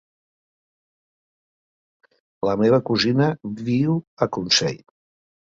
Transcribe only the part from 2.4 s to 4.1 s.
La meva cosina viu